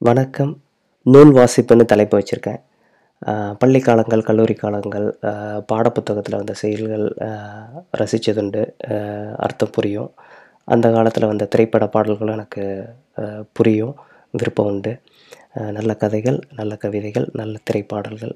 [0.00, 0.50] வணக்கம்.
[1.12, 2.58] நூல் வாசிப்புன்னு தலைப்பு வச்சுருக்கேன்.
[3.60, 5.06] பள்ளி காலங்கள் கல்லூரி காலங்கள்
[5.70, 7.04] பாடப்புத்தகத்தில் வந்த செயல்கள்
[8.00, 8.62] ரசித்ததுண்டு
[9.46, 10.10] அர்த்தம் புரியும்.
[10.74, 12.64] அந்த காலத்தில் வந்த திரைப்பட பாடல்களும் எனக்கு
[13.52, 13.94] புரியும்
[14.30, 14.92] விருப்பம் உண்டு.
[15.78, 18.34] நல்ல கதைகள் நல்ல கவிதைகள் நல்ல திரைப்பாடல்கள்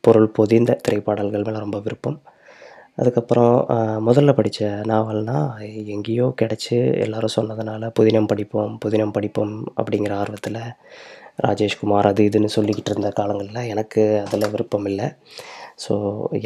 [0.00, 2.20] பொருள் பொதிந்த திரைப்பாடல்கள் மேலே ரொம்ப விருப்பம்.
[3.00, 3.54] அதுக்கப்புறம்
[4.08, 5.46] முதல்ல படித்த நாவல்னால்
[5.94, 10.60] எங்கேயோ கிடச்சி எல்லாரும் சொன்னதுனால புதினம் படிப்போம் புதினம் படிப்போம் அப்படிங்கிற ஆர்வத்தில்
[11.46, 15.06] ராஜேஷ்குமார் அது இதுன்னு சொல்லிக்கிட்டு இருந்த காலங்களில் எனக்கு அதில் விருப்பம் இல்லை.
[15.84, 15.92] ஸோ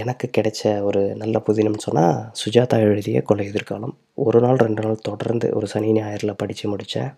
[0.03, 3.95] எனக்கு கிடைச்ச ஒரு நல்ல புதினம்னு சொன்னால் சுஜாதா எழுதிய கொலை எதிர்காலம்.
[4.27, 7.11] ஒரு நாள் ரெண்டு நாள் தொடர்ந்து ஒரு சனி ஞாயிறில் படித்து முடித்தேன்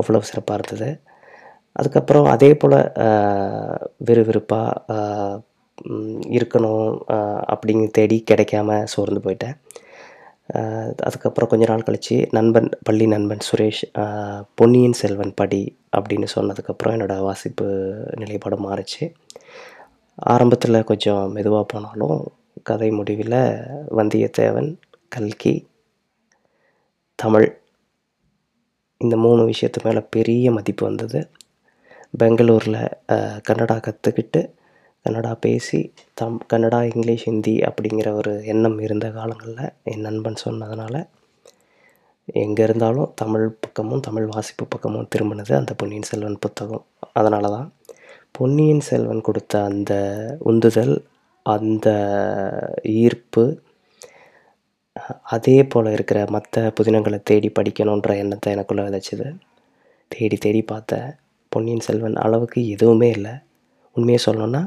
[0.00, 0.88] அவ்வளோ சிறப்பாக இருந்தது.
[1.76, 2.78] அதுக்கப்புறம் அதே போல்
[4.08, 5.42] விறுவிறுப்பாக
[6.36, 9.56] இருக்கணும் ஆஹ் அப்படின்னு தேடி கிடைக்காம சோர்ந்து போயிட்டேன்.
[10.98, 13.82] அதுக்கப்புறம் கொஞ்ச நாள் கழித்து நண்பன் பள்ளி நண்பன் சுரேஷ்
[14.54, 17.66] பொன்னியின் செல்வன் படி அப்படின்னு சொன்னதுக்கப்புறம் என்னோடய வாசிப்பு
[18.16, 19.12] நிலைப்பாடு மாறுச்சு.
[20.16, 23.40] ஆரம்பத்தில் கொஞ்சம் மெதுவாக போனாலும் கதை முடிவில்
[23.98, 24.76] வந்தியத்தேவன்
[25.08, 25.66] கல்கி
[27.14, 27.60] தமிழ்
[28.96, 31.30] இந்த மூணு விஷயத்து மேலே பெரிய மதிப்பு வந்தது.
[32.18, 32.80] பெங்களூரில்
[33.48, 34.40] கன்னடா கற்றுக்கிட்டு
[35.04, 35.78] கன்னடா பேசி
[36.14, 40.94] தம் கன்னடா இங்கிலீஷ் ஹிந்தி அப்படிங்கிற ஒரு எண்ணம் இருந்த காலங்களில் என் நண்பன் சொன்னதுனால
[42.42, 46.84] எங்கே இருந்தாலும் தமிழ் பக்கமும் தமிழ் வாசிப்பு பக்கமும் திரும்பினது அந்த பொன்னியின் செல்வன் புத்தகம்.
[47.12, 47.68] அதனால தான்
[48.32, 49.92] பொன்னியின் செல்வன் கொடுத்த அந்த
[50.50, 50.94] உந்துதல்
[51.46, 51.88] அந்த
[53.02, 53.44] ஈர்ப்பு
[55.34, 59.28] அதே போல் இருக்கிற மற்ற புதினங்களை தேடி படிக்கணுன்ற எண்ணத்தை எனக்குள்ளே விதைச்சிது.
[60.10, 61.08] தேடி தேடி பார்த்தேன்
[61.52, 63.34] பொன்னியின் செல்வன் அளவுக்கு எதுவுமே இல்லை.
[63.96, 64.62] உண்மையை சொல்லணுன்னா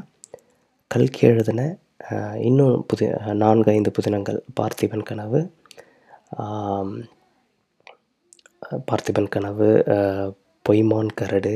[0.92, 1.60] கல்கி எழுதின
[2.46, 3.04] இன்னும் புதி
[3.42, 5.40] நான்கு ஐந்து புதினங்கள் பார்த்திபன் கனவு.
[8.88, 9.68] பார்த்திபன் கனவு
[10.64, 11.54] பொய்மான் கரடு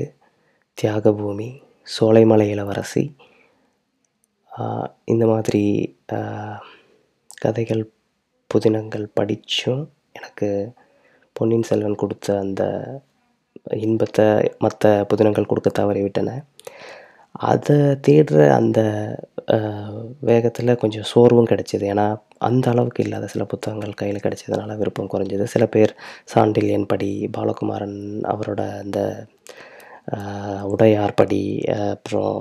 [0.78, 1.48] தியாகபூமி
[1.96, 3.04] சோலைமலை இளவரசி.
[5.04, 5.64] இந்த மாதிரி
[7.44, 7.84] கதைகள்
[8.50, 10.50] புதினங்கள் படித்தும் எனக்கு
[11.36, 12.62] பொன்னியின் செல்வன் கொடுத்த அந்த
[13.86, 14.28] இன்பத்தை
[14.58, 16.30] மற்ற புதினங்கள் கொடுக்க தவறிவிட்டன.
[17.48, 17.74] அதை
[18.06, 18.80] தேடுற அந்த
[20.28, 21.84] வேகத்தில் கொஞ்சம் சோர்வும் கிடைச்சிது.
[21.92, 22.06] ஏன்னா
[22.48, 25.44] அந்த அளவுக்கு இல்லாத சில புத்தகங்கள் கையில் கிடைச்சதுனால விருப்பம் குறைஞ்சது.
[25.54, 25.92] சில பேர்
[26.34, 27.98] சாண்டில்யன் படி பாலகுமாரன்
[28.32, 29.00] அவரோட அந்த
[30.72, 31.42] உடையார் படி
[31.92, 32.36] அப்புறம்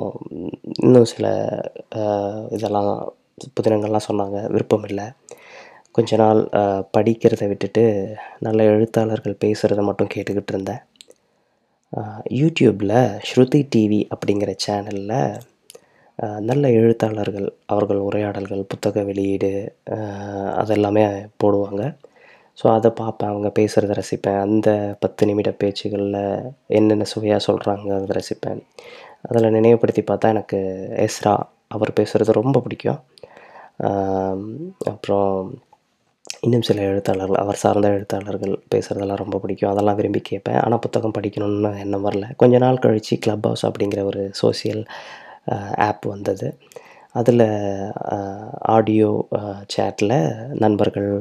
[0.85, 1.27] இன்னும் சில
[2.57, 2.91] இதெல்லாம்
[3.57, 4.37] புதினங்கள்லாம் சொன்னாங்க.
[4.53, 5.07] விருப்பம் இல்லை.
[5.95, 6.41] கொஞ்ச நாள்
[6.95, 7.83] படிக்கிறத விட்டுட்டு
[8.45, 10.81] நல்ல எழுத்தாளர்கள் பேசுகிறத மட்டும் கேட்டுக்கிட்டு இருந்தேன்.
[12.39, 15.19] யூடியூப்பில் ஸ்ருதி டிவி அப்படிங்கிற சேனலில்
[16.49, 19.51] நல்ல எழுத்தாளர்கள் அவர்கள் உரையாடல்கள் புத்தக வெளியீடு
[20.61, 21.03] அதெல்லாமே
[21.43, 21.83] போடுவாங்க.
[22.57, 24.39] ஸோ அதை பார்ப்பேன் அவங்க பேசுகிறத ரசிப்பேன்.
[24.45, 24.69] அந்த
[25.03, 26.21] பத்து நிமிட பேச்சுகளில்
[26.77, 28.61] என்னென்ன சுவையாக சொல்கிறாங்க அதை ரசிப்பேன்.
[29.29, 30.59] அதில் நினைவுபடுத்தி பார்த்தா எனக்கு
[31.05, 31.33] எஸ்ரா
[31.75, 33.01] அவர் பேசுகிறது ரொம்ப பிடிக்கும்.
[34.93, 35.31] அப்புறம்
[36.45, 39.71] இன்னும் சில எழுத்தாளர்கள் அவர் சார்ந்த எழுத்தாளர்கள் பேசுகிறதெல்லாம் ரொம்ப பிடிக்கும்.
[39.73, 40.59] அதெல்லாம் விரும்பி கேட்பேன்.
[40.63, 42.25] ஆனால் புத்தகம் படிக்கணும்னு எண்ணம் வரல.
[42.41, 44.83] கொஞ்ச நாள் கழித்து க்ளப் ஹவுஸ் அப்படிங்கிற ஒரு சோசியல்
[45.87, 46.47] ஆப் வந்தது.
[47.15, 47.45] அதில்
[48.75, 49.09] ஆடியோ
[49.73, 50.17] சேட்டில்
[50.63, 51.11] நண்பர்கள்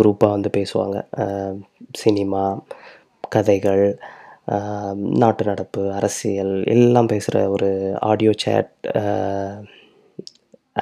[0.00, 0.96] குரூப்பாக வந்து பேசுவாங்க.
[2.02, 2.44] சினிமா
[3.36, 3.84] கதைகள்
[5.22, 7.70] நாட்டு நடப்பு அரசியல் எல்லாம் பேசுகிற ஒரு
[8.10, 8.72] ஆடியோ சேட்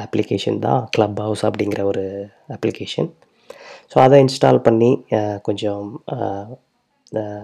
[0.04, 2.04] அப்ளிகேஷன் தான் க்ளப் ஹவுஸ் அப்படிங்கிற ஒரு
[2.56, 3.08] அப்ளிகேஷன்
[3.92, 4.90] ஸோ அதை இன்ஸ்டால் பண்ணி
[5.48, 5.84] கொஞ்சம்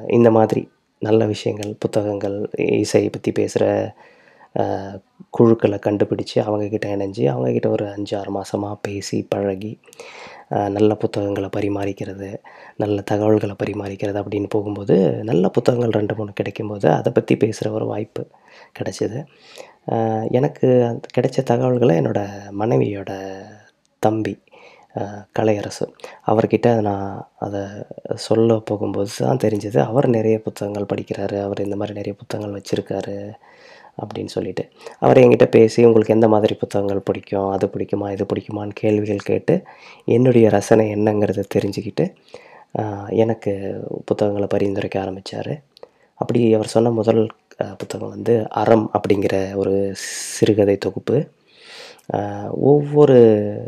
[0.08, 0.62] இந்த மாதிரி
[1.02, 2.36] நல்ல விஷயங்கள் புத்தகங்கள்
[2.82, 3.64] இசையை பற்றி பேசுகிற
[5.36, 9.72] குழுக்களை கண்டுபிடிச்சு அவங்கக்கிட்ட இணைஞ்சு அவங்கக்கிட்ட ஒரு அஞ்சு ஆறு மாதமாக பேசி பழகி
[10.76, 12.30] நல்ல புத்தகங்களை பரிமாறிக்கிறது
[12.82, 14.96] நல்ல தகவல்களை பரிமாறிக்கிறது அப்படின்னு போகும்போது
[15.30, 18.24] நல்ல புத்தகங்கள் ரெண்டு மூணு கிடைக்கும்போது அதை பற்றி பேசுகிற ஒரு வாய்ப்பு
[18.78, 19.20] கிடச்சிது.
[20.38, 23.12] எனக்கு அந்த கிடைச்ச தகவல்களை என்னோடய மனைவியோட
[24.02, 24.34] தம்பி
[25.38, 25.84] கலையரசு
[26.30, 27.06] அவர்கிட்ட நான்
[27.44, 27.62] அதை
[28.26, 29.78] சொல்ல போகும்போது தான் தெரிஞ்சது.
[29.90, 31.36] அவர் நிறைய புத்தகங்கள் படிக்கிறாரு.
[31.46, 33.16] அவர் இந்த மாதிரி நிறைய புத்தகங்கள் வச்சுருக்காரு.
[34.02, 34.64] அப்படின்னு சொல்லிட்டு.
[35.04, 37.50] அவர் என்கிட்ட பேசி உங்களுக்கு எந்த மாதிரி புத்தகங்கள் பிடிக்கும்?
[37.54, 38.06] அது பிடிக்குமா?
[38.14, 39.56] இது பிடிக்குமான்னு கேள்விகள் கேட்டு
[40.16, 42.06] என்னுடைய ரசனை என்னங்கிறத தெரிஞ்சுக்கிட்டு
[43.22, 43.52] எனக்கு
[44.08, 45.52] புத்தகங்களை பரிந்துரைக்க ஆரம்பித்தார்
[46.20, 47.22] அப்படி அவர் சொன்ன முதல்
[47.80, 49.74] புத்தகம் வந்து அறம் அப்படிங்கிற ஒரு
[50.36, 51.16] சிறுகதை தொகுப்பு.
[52.70, 53.18] ஒவ்வொரு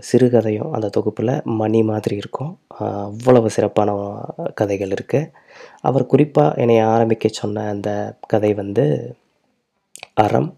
[0.09, 2.53] சிறுகதையும் அந்த தொகுப்பில் மணி மாதிரி இருக்கும்.
[2.87, 3.91] அவ்வளவு சிறப்பான
[4.61, 5.31] கதைகள் இருக்குது
[5.89, 7.91] அவர் குறிப்பாக என்னை ஆரம்பிக்க சொன்ன அந்த
[8.33, 8.87] கதை வந்து
[10.15, 10.51] அறம்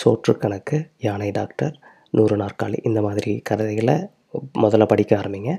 [0.00, 1.74] சோற்றுக்கணக்கு யானை டாக்டர்
[2.10, 3.96] நூறு நாற்காலி இந்த மாதிரி கதைகளை
[4.60, 5.52] முதல்ல படிக்க ஆரம்பிங்க.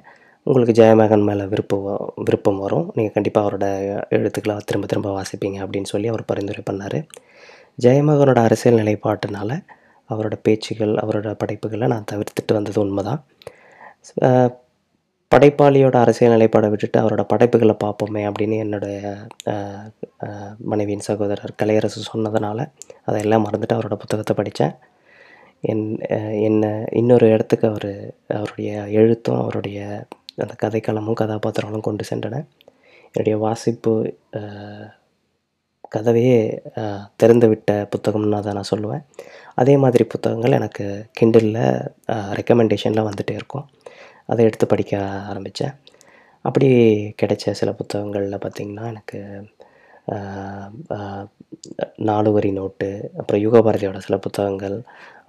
[0.43, 2.91] உங்களுக்கு ஜெயமகன் மேலே விருப்பம் விருப்பம் வரும்.
[2.93, 3.65] நீங்கள் கண்டிப்பாக அவரோட
[4.09, 6.99] எழுத்துக்களை திரும்ப திரும்ப வாசிப்பீங்க அப்படின்னு சொல்லி அவர் பரிந்துரை பண்ணார்.
[7.81, 9.59] ஜெயமகனோட அரசியல் நிலைப்பாட்டுனால
[10.09, 13.21] அவரோட பேச்சுகள் அவரோட படைப்புகளை நான் தவிர்த்துட்டு வந்தது உண்மைதான்.
[15.31, 18.97] படைப்பாளியோட அரசியல் நிலைப்பாடை விட்டுட்டு அவரோட படைப்புகளை பார்ப்போமே அப்படின்னு என்னுடைய
[20.71, 22.59] மனைவியின் சகோதரர் கலையரசு சொன்னதுனால
[23.07, 24.73] அதையெல்லாம் மறந்துட்டு அவரோட புத்தகத்தை படித்தேன்.
[25.71, 25.85] என்
[26.47, 27.91] என்னை இன்னொரு இடத்துக்கு அவர்
[28.37, 29.79] அவருடைய எழுத்தும் அவருடைய
[30.43, 32.41] அந்த கதைக்களமும் கதாபாத்திரங்களும் கொண்டு சென்றன.
[33.13, 33.93] என்னுடைய வாசிப்பு
[35.95, 36.39] கதவையே
[36.73, 39.03] திறந்துவிட்ட திறந்து விட்ட புத்தகம்னு அதை நான் சொல்லுவேன்.
[39.61, 40.85] அதே மாதிரி புத்தகங்கள் எனக்கு
[41.19, 41.63] கிண்டலில்
[42.39, 43.67] ரெக்கமெண்டேஷனில் வந்துகிட்டே இருக்கும்.
[44.31, 44.93] அதை எடுத்து படிக்க
[45.31, 45.75] ஆரம்பித்தேன்.
[46.45, 46.67] அப்படி
[47.21, 49.19] கிடைச்ச சில புத்தகங்களில் பார்த்திங்கன்னா எனக்கு
[52.09, 52.89] நாலு வரி நோட்டு
[53.19, 54.77] அப்புறம் யுகபாரதியோட சில புத்தகங்கள்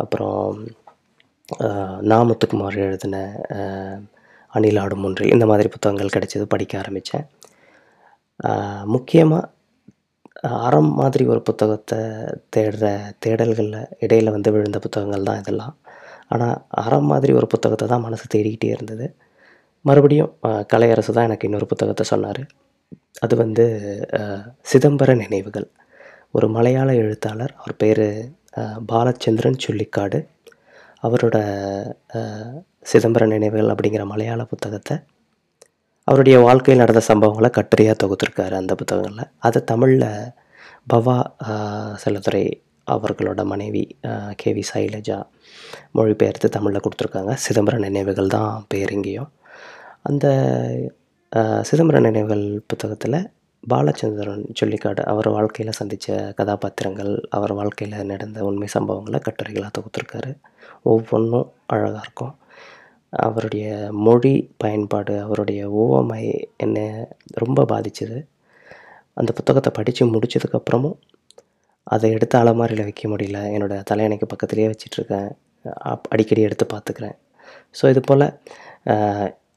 [0.02, 0.60] அப்புறம்
[2.10, 3.16] நா முத்துக்குமார் எழுதின
[4.52, 7.26] அணில் ஆடும் ஒன்றில் இந்த மாதிரி புத்தகங்கள் கிடைச்சது படிக்க ஆரம்பித்தேன்.
[8.94, 9.50] முக்கியமாக
[10.66, 11.99] அறம் மாதிரி ஒரு புத்தகத்தை
[12.54, 12.87] தேடுற
[13.25, 15.75] தேடல்களில் இடையில் வந்து விழுந்த புத்தகங்கள் தான் இதெல்லாம்.
[16.34, 19.06] ஆனால் அறம் மாதிரி ஒரு புத்தகத்தை தான் மனசு தேடிக்கிட்டே இருந்தது.
[19.84, 20.32] மறுபடியும்
[20.73, 22.43] கலையரசு தான் எனக்கு இன்னொரு புத்தகத்தை சொன்னார்.
[23.25, 23.64] அது வந்து
[24.73, 25.69] சிதம்பர நினைவுகள்.
[26.37, 28.06] ஒரு மலையாள எழுத்தாளர் அவர் பேர்
[28.93, 30.20] பாலச்சந்திரன் சொல்லிக்காடு.
[31.06, 31.37] அவரோட
[32.90, 34.94] சிதம்பர நினைவுகள் அப்படிங்கிற மலையாள புத்தகத்தை
[36.08, 39.31] அவருடைய வாழ்க்கையில் நடந்த சம்பவங்களை கட்டுரையாக தொகுத்துருக்காரு அந்த புத்தகங்களில்.
[39.46, 40.08] அதை தமிழில்
[40.93, 41.17] பவா
[42.02, 42.43] செல்லத்துறை
[42.87, 43.82] அவர்களோட மனைவி
[44.43, 45.19] கேவி சைலஜா
[45.99, 47.34] மொழிபெயர்த்து தமிழில் கொடுத்துருக்காங்க.
[47.44, 49.31] சிதம்பர நினைவுகள் தான் பேர் இங்கேயும்.
[50.08, 50.26] அந்த
[51.69, 53.19] சிதம்பர நினைவுகள் புத்தகத்தில்
[53.64, 60.32] பாலச்சந்திரன் சொல்லிக்காடு அவர் வாழ்க்கையில் சந்தித்த கதாபாத்திரங்கள் அவர் வாழ்க்கையில் நடந்த உண்மை சம்பவங்களை கட்டுரைகளாக தொகுத்துருக்காரு.
[60.93, 62.35] ஒவ்வொன்றும் அழகாக இருக்கும்.
[63.26, 63.67] அவருடைய
[64.06, 66.23] மொழி பயன்பாடு அவருடைய ஓவமை
[66.64, 66.85] என்னை
[67.43, 68.19] ரொம்ப பாதிச்சது.
[69.20, 70.99] அந்த புத்தகத்தை படித்து முடிச்சதுக்கப்புறமும்
[71.87, 73.38] அதை எடுத்து அலமாரியில் வைக்க முடியல.
[73.55, 75.29] என்னோட தலையணைக்கு பக்கத்துலேயே வச்சிட்ருக்கேன்.
[75.93, 77.17] அப் அடிக்கடி எடுத்து பார்த்துக்கிறேன்.
[77.79, 78.26] ஸோ இது போல்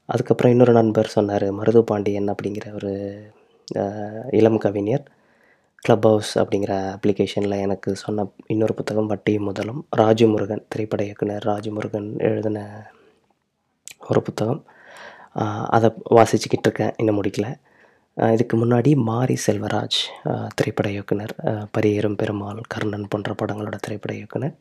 [0.08, 2.92] அதுக்கப்புறம் இன்னொரு நண்பர் சொன்னார் மருது பாண்டியன் அப்படிங்கிற ஒரு
[4.40, 5.04] இளம் கவிஞர்
[5.82, 11.70] க்ளப் ஹவுஸ் அப்படிங்கிற அப்ளிகேஷனில் எனக்கு சொன்ன இன்னொரு புத்தகம் வட்டியும் முதலும் ராஜு முருகன் திரைப்பட இயக்குனர் ராஜு
[11.76, 12.60] முருகன் எழுதின
[14.10, 14.60] ஒரு புத்தகம்.
[15.76, 15.88] அதை
[16.18, 16.94] வாசிச்சுக்கிட்டு இருக்கேன்.
[17.00, 17.48] இன்னும் முடிக்கல.
[18.16, 19.98] இதுக்கு முன்னாடி மாரி செல்வராஜ்
[20.58, 21.32] திரைப்பட இயக்குனர்
[21.76, 24.54] பரியேறும் பெருமாள் கர்ணன் போன்ற படங்களோட திரைப்பட இயக்குனர்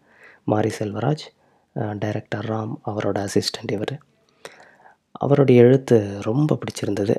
[0.52, 1.24] மாரி செல்வராஜ்
[2.04, 3.96] டைரக்டர் ராம் அவரோட அசிஸ்டண்ட் இவர்.
[5.22, 5.98] அவருடைய எழுத்து
[6.28, 7.16] ரொம்ப பிடிச்சிருந்தது.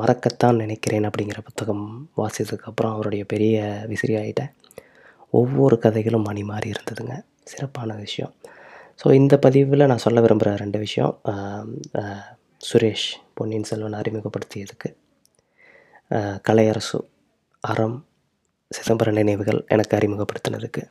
[0.00, 1.86] மறக்கத்தான் நினைக்கிறேன் அப்படிங்கிற புத்தகம்
[2.20, 3.56] வாசித்ததுக்கப்புறம் அவருடைய பெரிய
[3.92, 4.52] விசிறி ஆகிட்டேன்
[5.34, 7.16] ஒவ்வொரு கதைகளும் மணி மாறி இருந்ததுங்க.
[7.52, 8.32] சிறப்பான விஷயம்.
[9.00, 11.14] ஸோ இந்த பதிவில் நான் சொல்ல விரும்புகிற ரெண்டு விஷயம்
[12.60, 14.88] சுரேஷ் பொன்னியின் செல்வன் அறிமுகப்படுத்தியதுக்கு
[16.10, 16.98] கலையரசு
[17.60, 18.04] அறம்
[18.70, 20.82] சிதம்பர நினைவுகள் எனக்கு அறிமுகப்படுத்தினதுக்கு.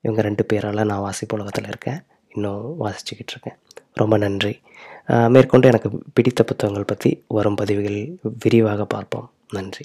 [0.00, 2.00] இவங்க ரெண்டு பேரால் நான் வாசிப்பு உலகத்தில் இருக்கேன்.
[2.34, 3.56] இன்னும் வாசிச்சுக்கிட்டு இருக்கேன்.
[3.94, 4.60] ரொம்ப நன்றி.
[5.28, 9.30] மேற்கொண்டு எனக்கு பிடித்த புத்தகங்கள் பற்றி வரும் பதிவுகளில் விரிவாக பார்ப்போம்.
[9.52, 9.84] நன்றி.